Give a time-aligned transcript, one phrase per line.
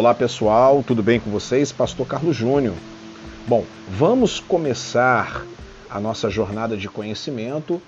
[0.00, 1.72] Olá pessoal, tudo bem com vocês?
[1.72, 2.74] Pastor Carlos Júnior.
[3.46, 5.44] Bom, vamos começar
[5.90, 7.82] a nossa jornada de conhecimento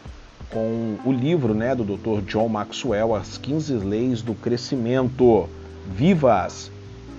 [0.51, 2.21] com o livro né, do Dr.
[2.27, 5.49] John Maxwell, As 15 Leis do Crescimento.
[5.89, 6.71] Vivas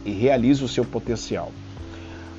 [0.05, 1.51] e realize o seu potencial.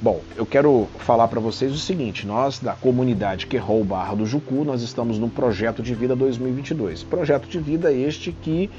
[0.00, 4.64] Bom, eu quero falar para vocês o seguinte: nós da comunidade Querol Barra do Jucu,
[4.64, 7.02] nós estamos no Projeto de Vida 2022.
[7.02, 8.70] Projeto de vida este que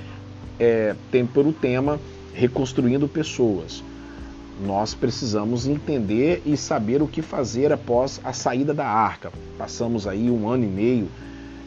[0.58, 2.00] é, tem por tema
[2.35, 3.84] reconstruindo pessoas.
[4.66, 9.31] Nós precisamos entender e saber o que fazer após a saída da arca.
[9.58, 11.08] Passamos aí um ano e meio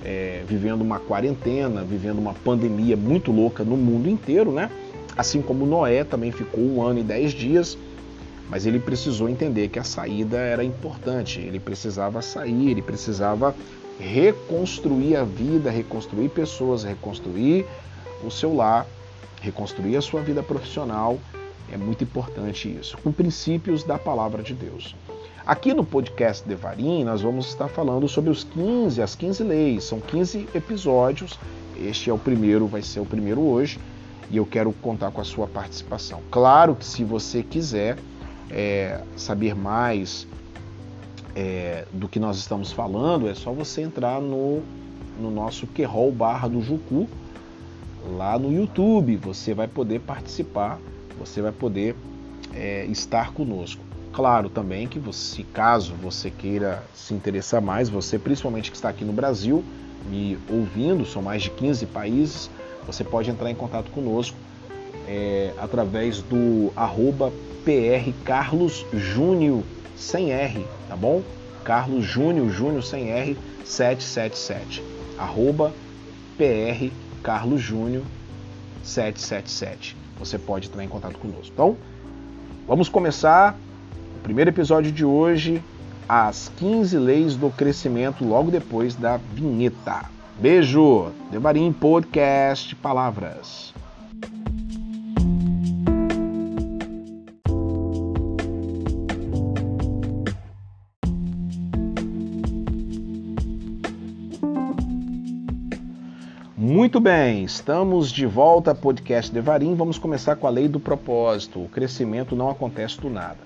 [0.05, 4.71] é, vivendo uma quarentena, vivendo uma pandemia muito louca no mundo inteiro, né?
[5.17, 7.77] Assim como Noé também ficou um ano e dez dias,
[8.49, 11.41] mas ele precisou entender que a saída era importante.
[11.41, 13.55] Ele precisava sair, ele precisava
[13.99, 17.67] reconstruir a vida, reconstruir pessoas, reconstruir
[18.25, 18.87] o seu lar
[19.41, 21.19] reconstruir a sua vida profissional.
[21.71, 24.95] É muito importante isso, com princípios da palavra de Deus.
[25.49, 29.85] Aqui no podcast Devarim, nós vamos estar falando sobre os 15, as 15 leis.
[29.85, 31.39] São 15 episódios.
[31.75, 33.79] Este é o primeiro, vai ser o primeiro hoje.
[34.31, 36.21] E eu quero contar com a sua participação.
[36.31, 37.97] Claro que se você quiser
[38.51, 40.27] é, saber mais
[41.35, 44.63] é, do que nós estamos falando, é só você entrar no,
[45.19, 47.09] no nosso Querol barra do Jucu,
[48.17, 49.17] lá no YouTube.
[49.17, 50.79] Você vai poder participar,
[51.19, 51.95] você vai poder
[52.55, 53.83] é, estar conosco.
[54.13, 59.05] Claro também que você, caso você queira se interessar mais, você principalmente que está aqui
[59.05, 59.63] no Brasil
[60.09, 62.51] me ouvindo, são mais de 15 países,
[62.87, 64.37] você pode entrar em contato conosco
[65.07, 67.33] é, através do arroba
[67.65, 69.63] PR Carlos Júnior
[69.97, 71.23] sem R, tá bom?
[71.65, 74.83] Carlos Júnior, Júnior sem R, 777.
[75.19, 75.73] Arroba
[76.39, 76.91] PR
[77.23, 78.03] Carlos Júnior
[78.83, 79.97] 777.
[80.19, 81.51] Você pode entrar em contato conosco.
[81.53, 81.77] Então,
[82.67, 83.57] vamos começar
[84.17, 85.63] o primeiro episódio de hoje,
[86.09, 90.07] as 15 leis do crescimento, logo depois da vinheta.
[90.39, 91.13] Beijo!
[91.31, 93.75] Devarim Podcast Palavras.
[106.79, 109.75] Muito bem, estamos de volta ao podcast Devarim.
[109.75, 111.65] Vamos começar com a lei do propósito.
[111.65, 113.39] O crescimento não acontece do nada.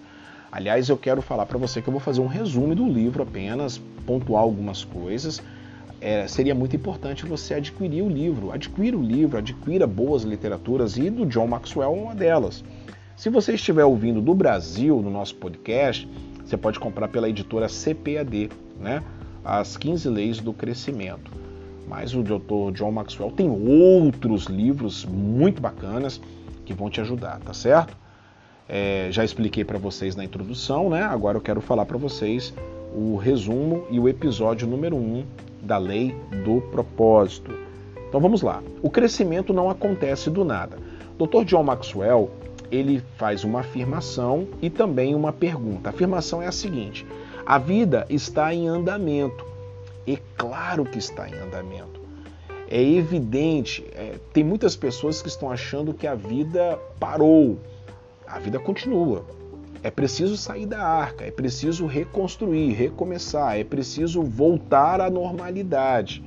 [0.53, 3.81] Aliás, eu quero falar para você que eu vou fazer um resumo do livro apenas,
[4.04, 5.42] pontuar algumas coisas.
[5.98, 8.53] É, seria muito importante você adquirir o livro.
[8.53, 12.62] Adquira o livro, adquira boas literaturas e do John Maxwell uma delas.
[13.16, 16.06] Se você estiver ouvindo do Brasil no nosso podcast,
[16.44, 19.03] você pode comprar pela editora CPAD, né?
[19.42, 21.51] As 15 Leis do Crescimento.
[21.87, 22.72] Mas o Dr.
[22.72, 26.20] John Maxwell tem outros livros muito bacanas
[26.65, 27.97] que vão te ajudar, tá certo?
[28.69, 31.03] É, já expliquei para vocês na introdução, né?
[31.03, 32.54] Agora eu quero falar para vocês
[32.94, 35.25] o resumo e o episódio número 1 um
[35.62, 37.53] da lei do propósito.
[38.09, 38.62] Então vamos lá.
[38.82, 40.78] O crescimento não acontece do nada.
[41.19, 41.44] Dr.
[41.44, 42.31] John Maxwell
[42.71, 45.91] ele faz uma afirmação e também uma pergunta.
[45.91, 47.06] A afirmação é a seguinte:
[47.44, 49.51] a vida está em andamento.
[50.06, 52.00] E claro que está em andamento.
[52.68, 57.58] É evidente, é, tem muitas pessoas que estão achando que a vida parou.
[58.26, 59.26] A vida continua.
[59.82, 66.24] É preciso sair da arca, é preciso reconstruir, recomeçar, é preciso voltar à normalidade.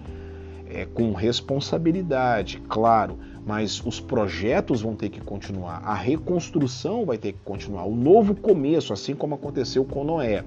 [0.67, 7.33] É, com responsabilidade, claro, mas os projetos vão ter que continuar, a reconstrução vai ter
[7.33, 10.43] que continuar, o novo começo, assim como aconteceu com Noé.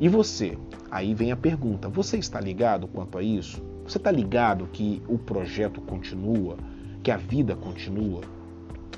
[0.00, 0.58] E você?
[0.90, 3.62] Aí vem a pergunta: você está ligado quanto a isso?
[3.86, 6.56] Você está ligado que o projeto continua,
[7.02, 8.22] que a vida continua?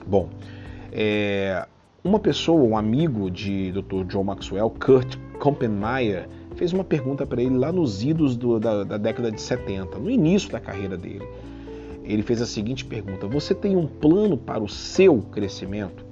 [0.06, 0.30] Bom,
[0.92, 1.66] é,
[2.04, 4.04] uma pessoa, um amigo de Dr.
[4.04, 8.96] John Maxwell, Kurt Kompenmeier, fez uma pergunta para ele lá nos idos do, da, da
[8.96, 11.26] década de 70, no início da carreira dele.
[12.04, 16.04] Ele fez a seguinte pergunta: Você tem um plano para o seu crescimento?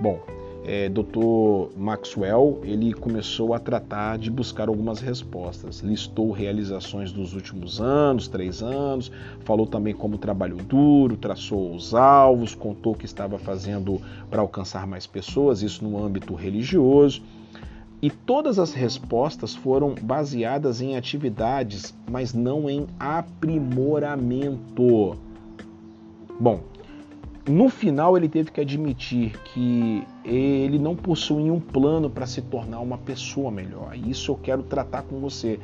[0.00, 0.20] Bom,
[0.64, 1.76] é, Dr.
[1.76, 5.80] Maxwell ele começou a tratar de buscar algumas respostas.
[5.80, 9.10] Listou realizações dos últimos anos, três anos,
[9.44, 14.00] falou também como trabalhou duro, traçou os alvos, contou o que estava fazendo
[14.30, 17.22] para alcançar mais pessoas, isso no âmbito religioso.
[18.00, 25.16] E todas as respostas foram baseadas em atividades, mas não em aprimoramento.
[26.38, 26.60] Bom,
[27.48, 32.80] no final, ele teve que admitir que ele não possui um plano para se tornar
[32.80, 33.96] uma pessoa melhor.
[33.96, 35.58] Isso eu quero tratar com você.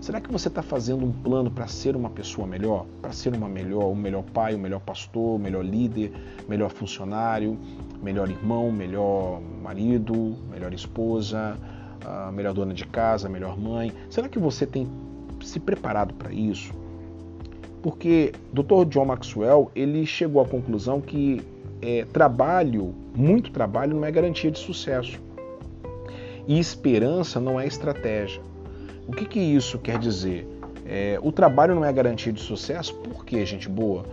[0.00, 2.86] Será que você está fazendo um plano para ser uma pessoa melhor?
[3.02, 6.12] Para ser uma melhor, um melhor pai, um melhor pastor, um melhor líder,
[6.48, 7.58] melhor funcionário,
[8.02, 11.58] melhor irmão, melhor marido, melhor esposa,
[12.32, 13.92] melhor dona de casa, melhor mãe?
[14.08, 14.88] Será que você tem
[15.42, 16.72] se preparado para isso?
[17.82, 18.84] Porque Dr.
[18.88, 21.42] John Maxwell ele chegou à conclusão que
[21.80, 25.18] é, trabalho, muito trabalho, não é garantia de sucesso.
[26.46, 28.42] E esperança não é estratégia.
[29.06, 30.46] O que, que isso quer dizer?
[30.84, 32.94] É, o trabalho não é garantia de sucesso?
[32.94, 34.04] Por que, gente boa?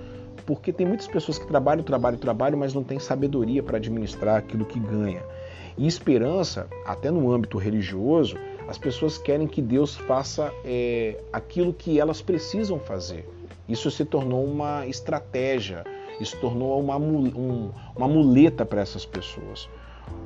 [0.45, 4.65] Porque tem muitas pessoas que trabalham, trabalham, trabalham, mas não têm sabedoria para administrar aquilo
[4.65, 5.21] que ganha.
[5.77, 8.37] E esperança, até no âmbito religioso,
[8.67, 13.27] as pessoas querem que Deus faça é, aquilo que elas precisam fazer.
[13.67, 15.83] Isso se tornou uma estratégia,
[16.19, 19.69] isso tornou uma, um, uma muleta para essas pessoas.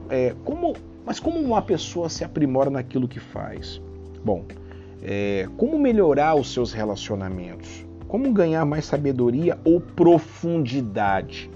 [0.10, 0.74] É, como,
[1.06, 3.82] mas como uma pessoa se aprimora naquilo que faz?
[4.24, 4.46] Bom,
[5.02, 7.86] é, como melhorar os seus relacionamentos?
[8.08, 11.50] Como ganhar mais sabedoria ou profundidade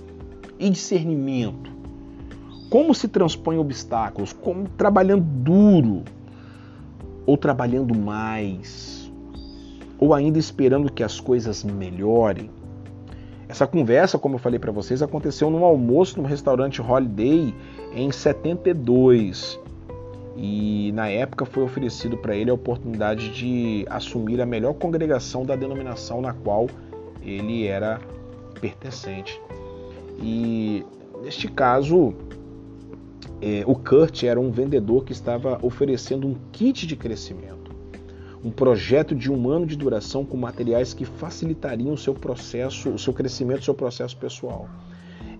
[0.57, 1.71] e discernimento?
[2.69, 4.33] Como se transpõe obstáculos?
[4.33, 6.03] Como trabalhando duro
[7.25, 9.04] ou trabalhando mais?
[9.99, 12.49] Ou ainda esperando que as coisas melhorem?
[13.47, 17.53] Essa conversa, como eu falei para vocês, aconteceu num almoço no restaurante Holiday
[17.93, 19.59] em 72.
[20.35, 25.55] E na época foi oferecido para ele a oportunidade de assumir a melhor congregação da
[25.55, 26.67] denominação na qual
[27.21, 28.01] ele era
[28.59, 29.39] pertencente.
[30.19, 30.83] E
[31.23, 32.13] neste caso,
[33.41, 37.64] é, o Kurt era um vendedor que estava oferecendo um kit de crescimento
[38.45, 42.99] um projeto de um ano de duração com materiais que facilitariam o seu processo, o
[42.99, 44.69] seu crescimento, o seu processo pessoal.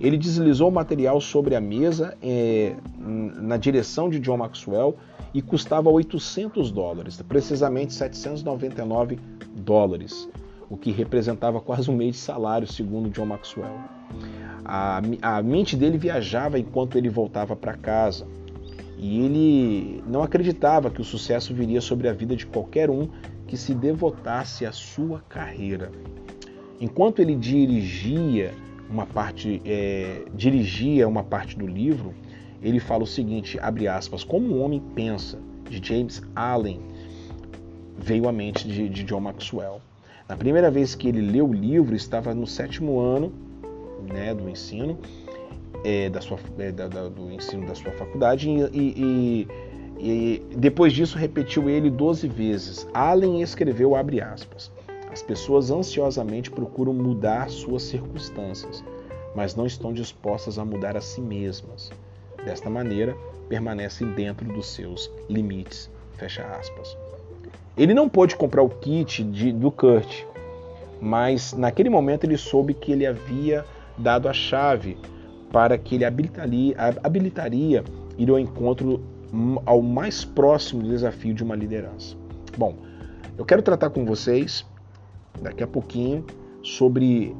[0.02, 4.98] Ele deslizou o material sobre a mesa é, na direção de John Maxwell
[5.36, 9.20] e custava 800 dólares, precisamente 799
[9.56, 10.28] dólares,
[10.68, 13.78] o que representava quase um mês de salário, segundo John Maxwell.
[14.66, 18.26] A, a mente dele viajava enquanto ele voltava para casa.
[18.98, 23.10] E ele não acreditava que o sucesso viria sobre a vida de qualquer um
[23.48, 25.92] que se devotasse à sua carreira.
[26.80, 28.54] Enquanto ele dirigia
[28.90, 32.14] uma parte, é, dirigia uma parte do livro,
[32.62, 35.40] ele fala o seguinte, abre aspas, como um homem pensa,
[35.70, 36.80] de James Allen,
[37.98, 39.82] veio à mente de, de John Maxwell.
[40.28, 43.32] Na primeira vez que ele leu o livro, estava no sétimo ano
[44.12, 44.98] né, do ensino,
[45.86, 49.48] é, da sua, é, da, da, do ensino da sua faculdade e, e,
[50.00, 52.88] e, depois disso repetiu ele 12 vezes.
[52.92, 54.72] Allen escreveu, abre aspas,
[55.12, 58.84] as pessoas ansiosamente procuram mudar suas circunstâncias,
[59.36, 61.92] mas não estão dispostas a mudar a si mesmas.
[62.44, 63.16] Desta maneira,
[63.48, 65.90] permanecem dentro dos seus limites.
[66.14, 66.98] Fecha aspas.
[67.78, 70.24] Ele não pôde comprar o kit de, do Kurt,
[71.00, 73.66] mas naquele momento ele soube que ele havia
[73.98, 74.98] dado a chave
[75.56, 77.82] para que ele habilitaria, habilitaria
[78.18, 79.02] ir ao encontro
[79.66, 82.18] ao mais próximo desafio de uma liderança.
[82.58, 82.76] Bom,
[83.38, 84.66] eu quero tratar com vocês
[85.42, 86.26] daqui a pouquinho
[86.62, 87.34] sobre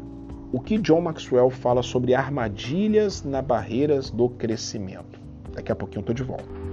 [0.54, 5.20] o que John Maxwell fala sobre armadilhas na barreiras do crescimento.
[5.54, 6.65] Daqui a pouquinho eu estou de volta.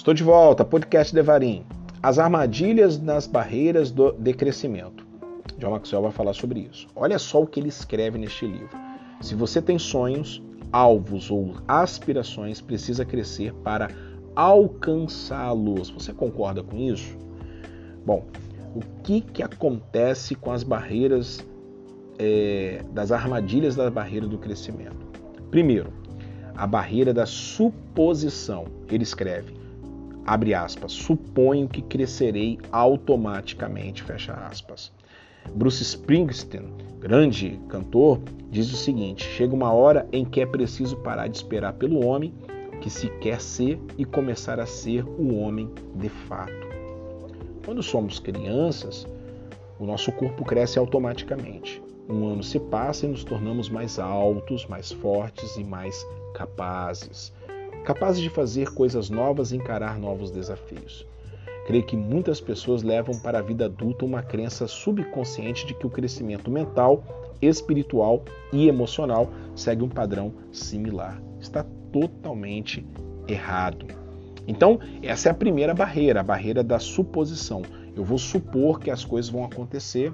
[0.00, 1.62] Estou de volta, podcast Devarim.
[2.02, 5.06] As armadilhas nas barreiras do, de crescimento.
[5.58, 6.86] John Maxwell vai falar sobre isso.
[6.96, 8.70] Olha só o que ele escreve neste livro.
[9.20, 10.42] Se você tem sonhos,
[10.72, 13.90] alvos ou aspirações, precisa crescer para
[14.34, 15.90] alcançá-los.
[15.90, 17.14] Você concorda com isso?
[18.02, 18.24] Bom,
[18.74, 21.44] o que, que acontece com as barreiras,
[22.18, 25.06] é, das armadilhas da barreira do crescimento?
[25.50, 25.92] Primeiro,
[26.56, 28.64] a barreira da suposição.
[28.88, 29.59] Ele escreve:
[30.30, 34.92] abre aspas, suponho que crescerei automaticamente, fecha aspas.
[35.56, 41.26] Bruce Springsteen, grande cantor, diz o seguinte: chega uma hora em que é preciso parar
[41.26, 42.32] de esperar pelo homem
[42.80, 46.68] que se quer ser e começar a ser o homem de fato.
[47.64, 49.08] Quando somos crianças,
[49.80, 51.82] o nosso corpo cresce automaticamente.
[52.08, 57.32] Um ano se passa e nos tornamos mais altos, mais fortes e mais capazes
[57.84, 61.06] capazes de fazer coisas novas e encarar novos desafios.
[61.66, 65.90] Creio que muitas pessoas levam para a vida adulta uma crença subconsciente de que o
[65.90, 67.04] crescimento mental,
[67.40, 71.20] espiritual e emocional segue um padrão similar.
[71.40, 72.86] Está totalmente
[73.28, 73.86] errado.
[74.48, 77.62] Então, essa é a primeira barreira, a barreira da suposição.
[77.94, 80.12] Eu vou supor que as coisas vão acontecer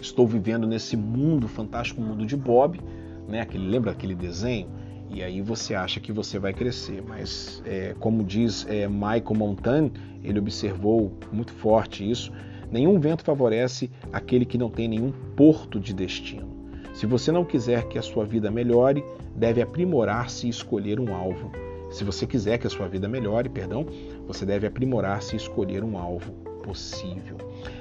[0.00, 2.80] estou vivendo nesse mundo fantástico mundo de Bob,
[3.28, 3.40] né?
[3.40, 4.68] Aquele, lembra aquele desenho?
[5.10, 9.92] E aí você acha que você vai crescer, mas é, como diz é, Michael Montaigne,
[10.22, 12.30] ele observou muito forte isso.
[12.70, 16.48] Nenhum vento favorece aquele que não tem nenhum porto de destino.
[16.92, 19.02] Se você não quiser que a sua vida melhore,
[19.34, 21.50] deve aprimorar-se e escolher um alvo.
[21.90, 23.86] Se você quiser que a sua vida melhore, perdão,
[24.26, 27.38] você deve aprimorar-se e escolher um alvo possível.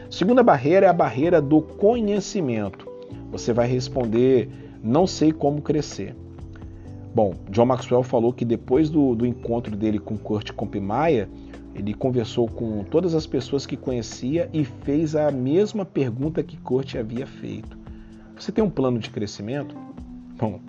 [0.10, 2.88] Segunda barreira é a barreira do conhecimento.
[3.32, 4.50] Você vai responder:
[4.82, 6.16] não sei como crescer.
[7.18, 11.28] Bom, John Maxwell falou que depois do, do encontro dele com Kurt Compmayer,
[11.74, 16.94] ele conversou com todas as pessoas que conhecia e fez a mesma pergunta que Kurt
[16.94, 17.76] havia feito.
[18.38, 19.76] Você tem um plano de crescimento?
[20.38, 20.60] Bom,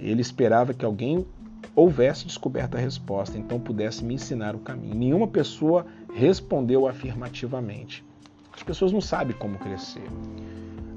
[0.00, 1.24] ele esperava que alguém
[1.72, 4.96] houvesse descoberto a resposta, então pudesse me ensinar o caminho.
[4.96, 8.04] Nenhuma pessoa respondeu afirmativamente.
[8.52, 10.02] As pessoas não sabem como crescer.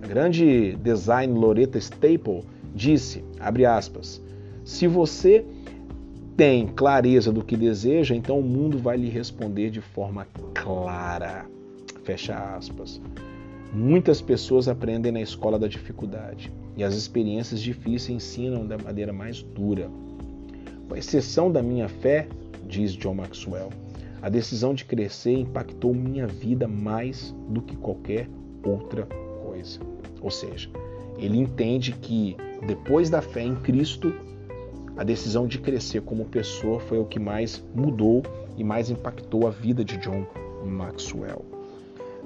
[0.02, 2.44] A grande design Loretta Staple
[2.74, 4.25] disse, abre aspas,
[4.66, 5.46] se você
[6.36, 11.46] tem clareza do que deseja, então o mundo vai lhe responder de forma clara.
[12.04, 13.00] Fecha aspas.
[13.72, 19.44] Muitas pessoas aprendem na escola da dificuldade e as experiências difíceis ensinam da maneira mais
[19.44, 19.88] dura.
[20.90, 22.28] Com exceção da minha fé,
[22.68, 23.70] diz John Maxwell,
[24.20, 28.28] a decisão de crescer impactou minha vida mais do que qualquer
[28.64, 29.06] outra
[29.44, 29.80] coisa.
[30.22, 30.70] Ou seja,
[31.20, 34.12] ele entende que depois da fé em Cristo,
[34.98, 38.24] a decisão de crescer como pessoa foi o que mais mudou
[38.56, 40.26] e mais impactou a vida de John
[40.64, 41.46] Maxwell.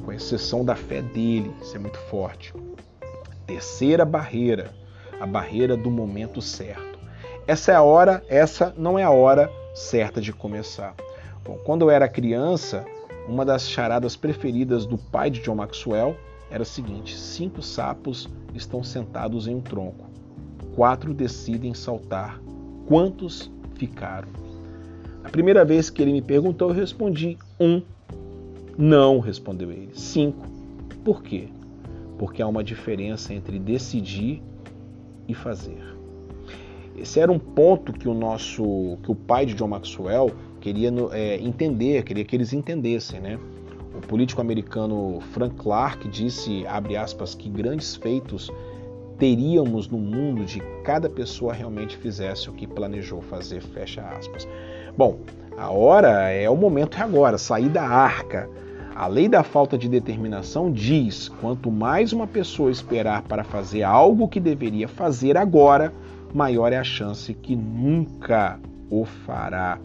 [0.05, 2.53] Com exceção da fé dele, isso é muito forte.
[3.47, 4.71] Terceira barreira,
[5.19, 6.99] a barreira do momento certo.
[7.47, 10.93] Essa é a hora, essa não é a hora certa de começar.
[11.43, 12.85] Bom, quando eu era criança,
[13.27, 16.15] uma das charadas preferidas do pai de John Maxwell
[16.51, 20.05] era a seguinte: cinco sapos estão sentados em um tronco,
[20.75, 22.39] quatro decidem saltar
[22.89, 24.29] Quantos ficaram?
[25.23, 27.83] A primeira vez que ele me perguntou, eu respondi um.
[28.75, 29.91] Não, respondeu ele.
[29.93, 30.47] Cinco.
[31.05, 31.49] Por quê?
[32.17, 34.41] Porque há uma diferença entre decidir
[35.27, 35.77] e fazer.
[36.97, 41.39] Esse era um ponto que o nosso, que o pai de John Maxwell queria é,
[41.39, 43.39] entender, queria que eles entendessem, né?
[43.95, 48.51] O político americano Frank Clark disse, abre aspas, que grandes feitos
[49.19, 54.47] teríamos no mundo de cada pessoa realmente fizesse o que planejou fazer, fecha aspas.
[54.97, 55.19] Bom,
[55.57, 58.49] a hora é o momento é agora, sair da arca.
[58.95, 64.27] A lei da falta de determinação diz: quanto mais uma pessoa esperar para fazer algo
[64.27, 65.93] que deveria fazer agora,
[66.33, 68.57] maior é a chance que nunca
[68.89, 69.77] o fará.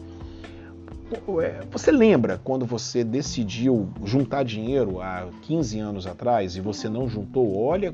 [1.41, 7.07] É, você lembra quando você decidiu juntar dinheiro há 15 anos atrás e você não
[7.07, 7.55] juntou?
[7.61, 7.93] Olha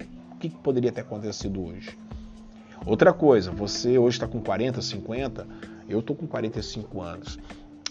[0.50, 1.98] que poderia ter acontecido hoje?
[2.86, 5.48] Outra coisa, você hoje está com 40, 50,
[5.88, 7.38] eu estou com 45 anos.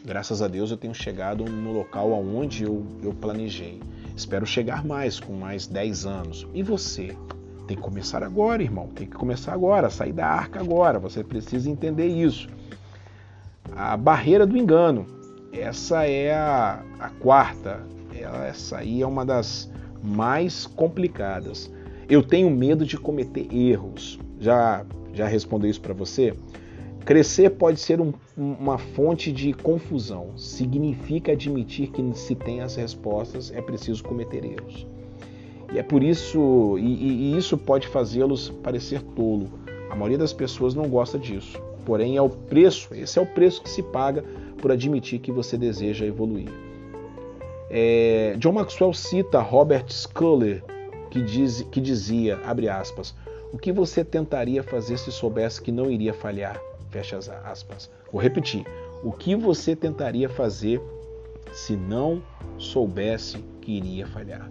[0.05, 3.81] Graças a Deus eu tenho chegado no local aonde eu, eu planejei.
[4.17, 6.47] Espero chegar mais, com mais 10 anos.
[6.53, 7.17] E você?
[7.69, 8.89] Tem que começar agora, irmão.
[8.89, 10.99] Tem que começar agora, sair da arca agora.
[10.99, 12.49] Você precisa entender isso.
[13.77, 15.07] A barreira do engano.
[15.53, 17.81] Essa é a, a quarta.
[18.49, 19.71] Essa aí é uma das
[20.03, 21.71] mais complicadas.
[22.11, 24.19] Eu tenho medo de cometer erros.
[24.41, 26.35] Já, já respondeu isso para você?
[27.05, 30.37] Crescer pode ser um, uma fonte de confusão.
[30.37, 34.85] Significa admitir que se tem as respostas, é preciso cometer erros.
[35.73, 39.49] E é por isso, e, e isso pode fazê-los parecer tolo.
[39.89, 41.63] A maioria das pessoas não gosta disso.
[41.87, 44.25] Porém, é o preço, esse é o preço que se paga
[44.59, 46.49] por admitir que você deseja evoluir.
[47.71, 50.61] É, John Maxwell cita Robert Sculler
[51.11, 53.15] que, diz, que dizia, abre aspas,
[53.53, 56.61] o que você tentaria fazer se soubesse que não iria falhar?
[56.91, 57.91] Fecha as aspas.
[58.13, 58.65] Vou repetir.
[59.03, 60.81] O que você tentaria fazer
[61.53, 62.23] se não
[62.59, 64.51] soubesse que iria falhar?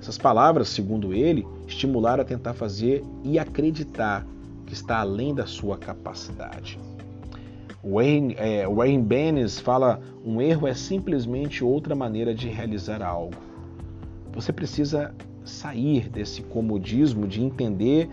[0.00, 4.26] Essas palavras, segundo ele, estimularam a tentar fazer e acreditar
[4.64, 6.78] que está além da sua capacidade.
[7.82, 13.34] Wayne, é, Wayne Bennis fala: um erro é simplesmente outra maneira de realizar algo.
[14.32, 15.14] Você precisa
[15.48, 18.08] sair desse comodismo de entender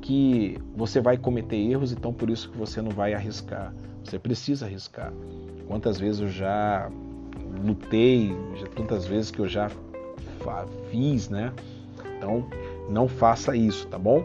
[0.00, 3.74] que você vai cometer erros, então por isso que você não vai arriscar.
[4.04, 5.12] Você precisa arriscar.
[5.66, 6.88] Quantas vezes eu já
[7.64, 9.70] lutei, já, tantas vezes que eu já
[10.90, 11.52] fiz, né?
[12.16, 12.46] Então,
[12.88, 14.24] não faça isso, tá bom?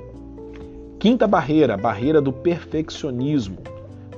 [1.00, 3.58] Quinta barreira, barreira do perfeccionismo.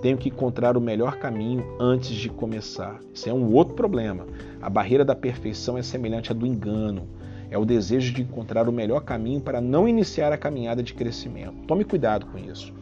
[0.01, 3.00] Tenho que encontrar o melhor caminho antes de começar.
[3.13, 4.27] Isso é um outro problema.
[4.62, 7.07] A barreira da perfeição é semelhante à do engano
[7.53, 11.53] é o desejo de encontrar o melhor caminho para não iniciar a caminhada de crescimento.
[11.67, 12.74] Tome cuidado com isso.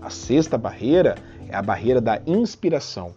[0.00, 1.16] A sexta barreira
[1.48, 3.16] é a barreira da inspiração.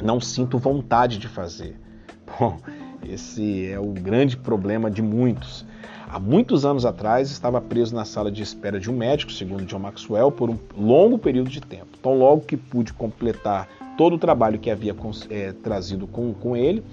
[0.00, 1.76] Não sinto vontade de fazer.
[2.38, 2.56] Bom,
[3.04, 5.66] esse é o grande problema de muitos.
[6.08, 9.80] Há muitos anos atrás, estava preso na sala de espera de um médico, segundo John
[9.80, 11.88] Maxwell, por um longo período de tempo.
[11.98, 14.94] Então, logo que pude completar todo o trabalho que havia
[15.30, 16.84] é, trazido com, com ele,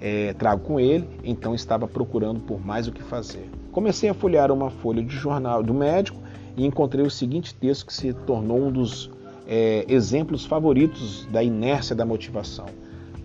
[0.00, 3.48] é, trago com ele, então estava procurando por mais o que fazer.
[3.72, 6.18] Comecei a folhear uma folha de jornal do médico
[6.56, 9.10] e encontrei o seguinte texto que se tornou um dos
[9.46, 12.66] é, exemplos favoritos da inércia da motivação.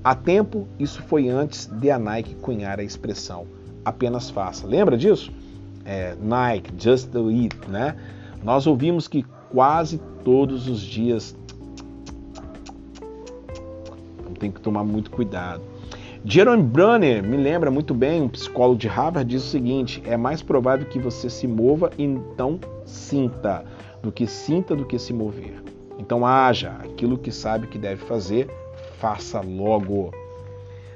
[0.04, 3.48] Há tempo, isso foi antes de a Nike cunhar a expressão
[3.84, 4.66] apenas faça.
[4.66, 5.32] Lembra disso?
[5.86, 7.96] É, Nike, just do it, né?
[8.44, 11.36] Nós ouvimos que quase todos os dias.
[14.20, 15.62] Então tem que tomar muito cuidado.
[16.26, 20.42] Jerome Brunner me lembra muito bem, um psicólogo de Harvard, diz o seguinte: é mais
[20.42, 23.66] provável que você se mova e então sinta,
[24.02, 25.62] do que sinta do que se mover.
[26.00, 28.50] Então haja aquilo que sabe que deve fazer,
[29.00, 30.14] faça logo.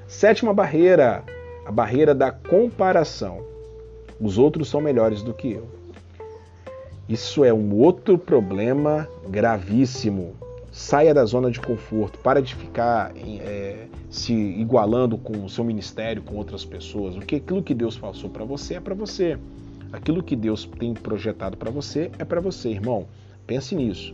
[0.07, 1.25] Sétima barreira:
[1.65, 3.43] a barreira da comparação.
[4.21, 5.67] Os outros são melhores do que eu.
[7.09, 10.35] Isso é um outro problema gravíssimo.
[10.77, 16.21] Saia da zona de conforto, para de ficar é, se igualando com o seu ministério,
[16.21, 17.17] com outras pessoas.
[17.17, 19.39] O que aquilo que Deus passou para você é para você.
[19.91, 23.07] Aquilo que Deus tem projetado para você é para você, irmão.
[23.47, 24.13] Pense nisso.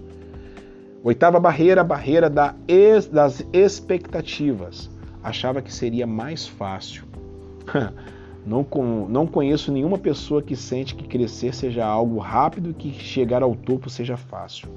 [1.03, 4.89] Oitava barreira, a barreira da ex, das expectativas.
[5.21, 7.03] Achava que seria mais fácil.
[8.45, 8.67] Não,
[9.07, 13.55] não conheço nenhuma pessoa que sente que crescer seja algo rápido e que chegar ao
[13.55, 14.67] topo seja fácil.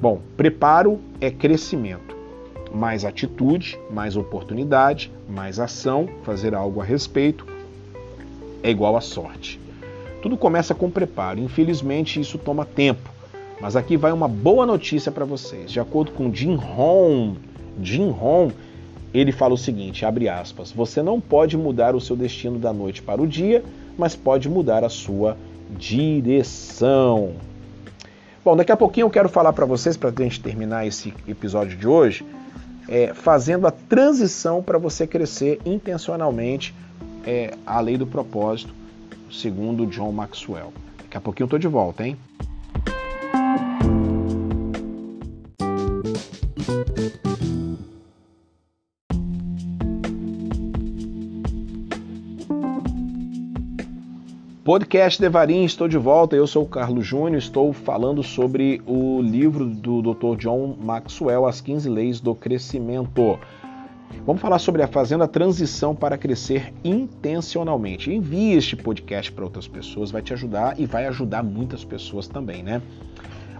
[0.00, 2.16] Bom, preparo é crescimento.
[2.72, 7.46] Mais atitude, mais oportunidade, mais ação, fazer algo a respeito
[8.62, 9.60] é igual a sorte.
[10.22, 11.40] Tudo começa com preparo.
[11.40, 13.10] Infelizmente, isso toma tempo.
[13.60, 15.70] Mas aqui vai uma boa notícia para vocês.
[15.70, 17.34] De acordo com Jim Rohn,
[17.82, 18.50] Jim Rohn
[19.12, 23.02] ele fala o seguinte, abre aspas, você não pode mudar o seu destino da noite
[23.02, 23.62] para o dia,
[23.98, 25.36] mas pode mudar a sua
[25.68, 27.32] direção.
[28.42, 31.76] Bom, daqui a pouquinho eu quero falar para vocês, para a gente terminar esse episódio
[31.76, 32.24] de hoje,
[32.88, 36.74] é, fazendo a transição para você crescer intencionalmente
[37.26, 38.74] é, a lei do propósito,
[39.30, 40.72] segundo John Maxwell.
[41.02, 42.16] Daqui a pouquinho eu estou de volta, hein?
[54.62, 56.36] Podcast Devarim, estou de volta.
[56.36, 60.36] Eu sou o Carlos Júnior, estou falando sobre o livro do Dr.
[60.36, 63.38] John Maxwell, As 15 Leis do Crescimento.
[64.26, 68.12] Vamos falar sobre a fazendo a transição para crescer intencionalmente.
[68.12, 72.62] Envie este podcast para outras pessoas, vai te ajudar e vai ajudar muitas pessoas também,
[72.62, 72.82] né?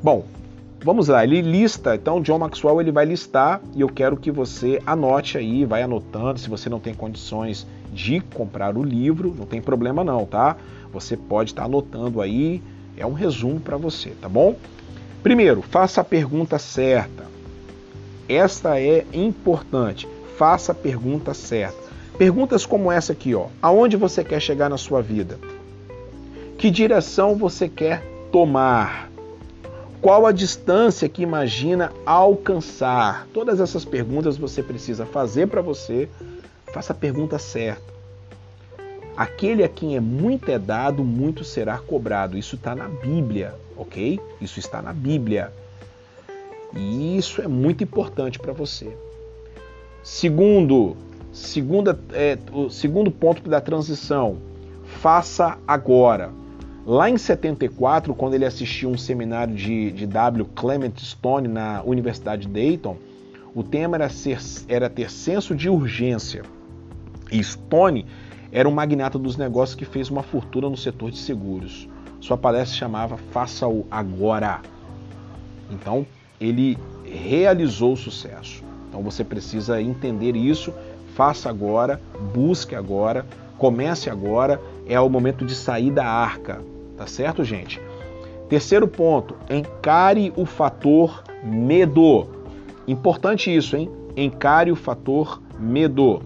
[0.02, 0.26] Bom,
[0.84, 1.24] vamos lá.
[1.24, 5.64] Ele lista, então John Maxwell ele vai listar e eu quero que você anote aí,
[5.64, 6.38] vai anotando.
[6.38, 10.56] Se você não tem condições de comprar o livro, não tem problema não, tá?
[10.92, 12.62] Você pode estar anotando aí,
[12.96, 14.57] é um resumo para você, tá bom?
[15.22, 17.24] Primeiro, faça a pergunta certa.
[18.29, 20.09] Esta é importante.
[20.37, 21.90] Faça a pergunta certa.
[22.16, 23.46] Perguntas como essa aqui, ó.
[23.61, 25.38] Aonde você quer chegar na sua vida?
[26.59, 29.11] Que direção você quer tomar?
[30.00, 33.26] Qual a distância que imagina alcançar?
[33.35, 36.09] Todas essas perguntas você precisa fazer para você.
[36.72, 37.99] Faça a pergunta certa.
[39.20, 42.38] Aquele a quem é muito é dado, muito será cobrado.
[42.38, 44.18] Isso está na Bíblia, ok?
[44.40, 45.52] Isso está na Bíblia.
[46.74, 48.96] E isso é muito importante para você.
[50.02, 50.96] Segundo,
[51.35, 54.38] segunda, é, o segundo ponto da transição,
[54.87, 56.30] faça agora.
[56.87, 60.46] Lá em 74, quando ele assistiu um seminário de, de W.
[60.56, 62.96] Clement Stone na Universidade de Dayton,
[63.54, 66.42] o tema era, ser, era ter senso de urgência.
[67.30, 68.06] E Stone
[68.52, 71.88] era um magnata dos negócios que fez uma fortuna no setor de seguros.
[72.20, 74.60] Sua palestra chamava Faça-o Agora.
[75.70, 76.04] Então,
[76.40, 78.62] ele realizou o sucesso.
[78.88, 80.72] Então, você precisa entender isso.
[81.14, 82.00] Faça agora,
[82.34, 83.24] busque agora,
[83.56, 84.60] comece agora.
[84.86, 86.60] É o momento de sair da arca.
[86.96, 87.80] Tá certo, gente?
[88.48, 92.26] Terceiro ponto, encare o fator medo.
[92.88, 93.88] Importante isso, hein?
[94.16, 96.20] Encare o fator medo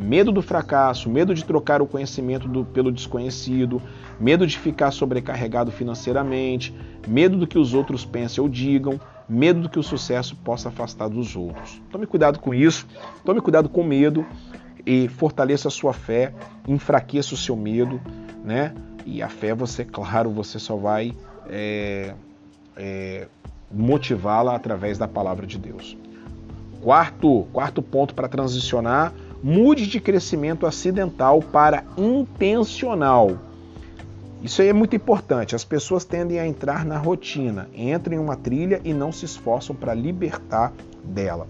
[0.00, 3.82] medo do fracasso, medo de trocar o conhecimento do, pelo desconhecido,
[4.18, 6.74] medo de ficar sobrecarregado financeiramente,
[7.06, 11.08] medo do que os outros pensem ou digam, medo do que o sucesso possa afastar
[11.08, 11.82] dos outros.
[11.90, 12.86] Tome cuidado com isso,
[13.24, 14.24] tome cuidado com medo.
[14.86, 16.32] e fortaleça a sua fé,
[16.66, 18.00] enfraqueça o seu medo,
[18.42, 18.74] né?
[19.04, 21.12] E a fé, você, claro, você só vai
[21.50, 22.14] é,
[22.74, 23.28] é,
[23.70, 25.98] motivá-la através da palavra de Deus.
[26.80, 33.38] Quarto, quarto ponto para transicionar, mude de crescimento acidental para intencional.
[34.42, 35.54] Isso aí é muito importante.
[35.54, 39.76] As pessoas tendem a entrar na rotina, entram em uma trilha e não se esforçam
[39.76, 40.72] para libertar
[41.04, 41.46] dela.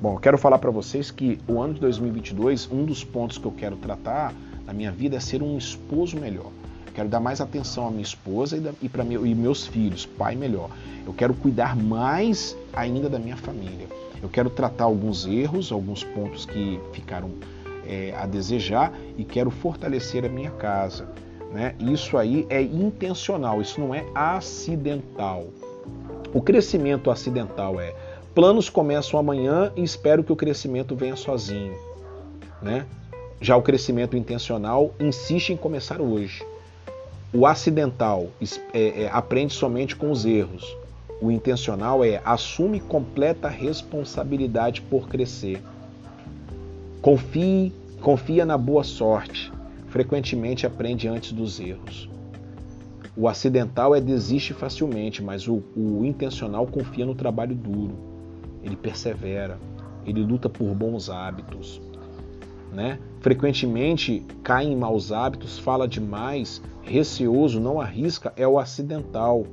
[0.00, 3.46] Bom, eu quero falar para vocês que o ano de 2022, um dos pontos que
[3.46, 4.32] eu quero tratar
[4.66, 6.52] na minha vida é ser um esposo melhor.
[6.98, 10.68] Quero dar mais atenção à minha esposa e, para meu, e meus filhos, pai melhor.
[11.06, 13.86] Eu quero cuidar mais ainda da minha família.
[14.20, 17.30] Eu quero tratar alguns erros, alguns pontos que ficaram
[17.86, 21.06] é, a desejar e quero fortalecer a minha casa.
[21.52, 21.76] Né?
[21.78, 25.44] Isso aí é intencional, isso não é acidental.
[26.34, 27.94] O crescimento acidental é
[28.34, 31.76] planos começam amanhã e espero que o crescimento venha sozinho.
[32.60, 32.84] Né?
[33.40, 36.44] Já o crescimento intencional insiste em começar hoje.
[37.32, 38.28] O acidental
[38.72, 40.64] é, é, aprende somente com os erros.
[41.20, 45.62] O intencional é assume completa responsabilidade por crescer.
[47.02, 49.52] Confie, confia na boa sorte.
[49.88, 52.08] Frequentemente aprende antes dos erros.
[53.14, 57.94] O acidental é desiste facilmente, mas o, o intencional confia no trabalho duro.
[58.62, 59.58] Ele persevera,
[60.06, 61.78] ele luta por bons hábitos.
[62.72, 62.98] Né?
[63.20, 69.44] Frequentemente cai em maus hábitos, fala demais, receoso, não arrisca, é o acidental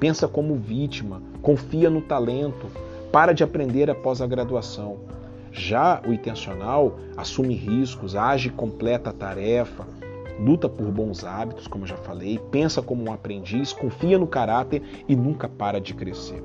[0.00, 2.66] pensa como vítima, confia no talento,
[3.12, 4.96] para de aprender após a graduação.
[5.52, 9.86] Já o intencional assume riscos, age completa a tarefa,
[10.40, 15.14] luta por bons hábitos, como já falei, pensa como um aprendiz, confia no caráter e
[15.14, 16.42] nunca para de crescer.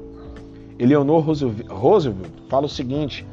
[0.77, 3.25] Eleanor Roosevelt fala o seguinte: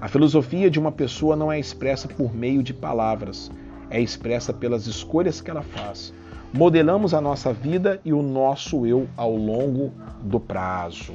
[0.00, 3.50] a filosofia de uma pessoa não é expressa por meio de palavras,
[3.90, 6.12] é expressa pelas escolhas que ela faz
[6.56, 9.92] modelamos a nossa vida e o nosso eu ao longo
[10.22, 11.12] do prazo.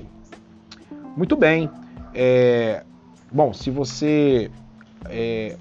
[1.17, 1.67] Muito bem.
[2.13, 2.83] É,
[3.31, 4.51] bom, se você
[5.09, 5.57] é,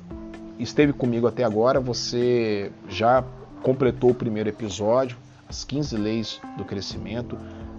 [0.59, 3.25] esteve comigo até agora, você já
[3.63, 5.17] completou o primeiro episódio,
[5.49, 7.39] as 15 leis do crescimento,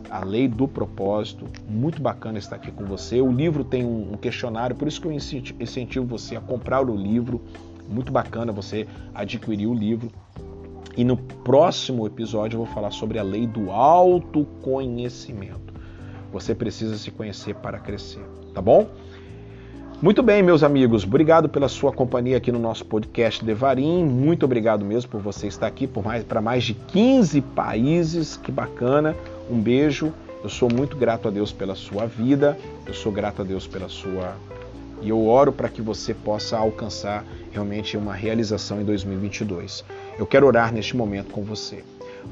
[0.09, 1.45] a lei do propósito.
[1.69, 3.21] Muito bacana estar aqui com você.
[3.21, 7.39] O livro tem um questionário, por isso que eu incentivo você a comprar o livro.
[7.87, 10.11] Muito bacana você adquirir o livro.
[10.95, 15.73] E no próximo episódio eu vou falar sobre a lei do autoconhecimento.
[16.31, 18.23] Você precisa se conhecer para crescer,
[18.53, 18.87] tá bom?
[20.01, 24.03] Muito bem, meus amigos, obrigado pela sua companhia aqui no nosso podcast Devarim.
[24.03, 28.35] Muito obrigado mesmo por você estar aqui para mais, mais de 15 países.
[28.35, 29.15] Que bacana.
[29.47, 30.11] Um beijo.
[30.43, 32.57] Eu sou muito grato a Deus pela sua vida.
[32.87, 34.35] Eu sou grato a Deus pela sua
[35.01, 39.83] e eu oro para que você possa alcançar realmente uma realização em 2022.
[40.21, 41.83] Eu quero orar neste momento com você.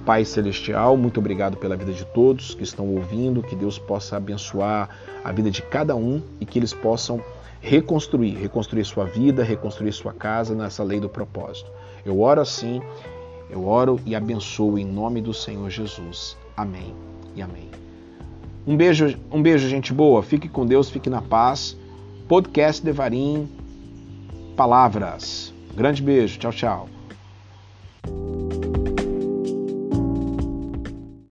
[0.06, 4.96] Pai Celestial, muito obrigado pela vida de todos que estão ouvindo, que Deus possa abençoar
[5.24, 7.20] a vida de cada um e que eles possam
[7.60, 11.72] reconstruir, reconstruir sua vida, reconstruir sua casa nessa lei do propósito.
[12.06, 12.80] Eu oro assim,
[13.50, 16.38] eu oro e abençoo em nome do Senhor Jesus.
[16.56, 16.94] Amém
[17.36, 17.72] e amém.
[18.68, 20.22] Um beijo, um beijo, gente boa.
[20.22, 21.76] Fique com Deus, fique na paz.
[22.28, 23.50] Podcast Devarim
[24.56, 25.52] Palavras.
[25.76, 26.38] Grande beijo.
[26.38, 26.99] Tchau, tchau.
[28.06, 28.79] Música